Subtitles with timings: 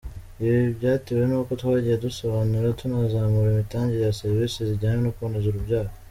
[0.43, 5.89] Ibi byatewe n’uko twagiye dusobanura, tunazamura imitangire ya serivisi zijyanye no kuboneza urubyaro.